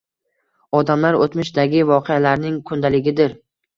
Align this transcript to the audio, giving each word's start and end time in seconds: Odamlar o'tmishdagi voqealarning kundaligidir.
Odamlar 0.77 1.17
o'tmishdagi 1.19 1.83
voqealarning 1.93 2.57
kundaligidir. 2.71 3.37